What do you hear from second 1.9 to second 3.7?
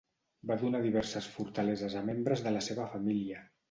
a membres de la seva família.